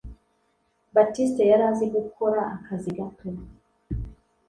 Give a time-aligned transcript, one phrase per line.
[0.95, 3.27] Baptiste yari azi gukora akazi gato